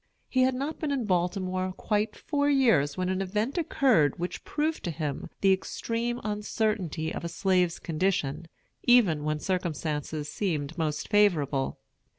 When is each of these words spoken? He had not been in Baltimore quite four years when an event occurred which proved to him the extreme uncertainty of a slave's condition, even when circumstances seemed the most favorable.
He 0.27 0.41
had 0.41 0.55
not 0.55 0.79
been 0.79 0.89
in 0.91 1.05
Baltimore 1.05 1.73
quite 1.77 2.15
four 2.15 2.49
years 2.49 2.97
when 2.97 3.07
an 3.09 3.21
event 3.21 3.55
occurred 3.59 4.17
which 4.17 4.43
proved 4.43 4.83
to 4.85 4.89
him 4.89 5.29
the 5.41 5.53
extreme 5.53 6.19
uncertainty 6.23 7.13
of 7.13 7.23
a 7.23 7.29
slave's 7.29 7.77
condition, 7.77 8.47
even 8.81 9.23
when 9.23 9.39
circumstances 9.39 10.27
seemed 10.27 10.71
the 10.71 10.77
most 10.79 11.07
favorable. 11.07 11.77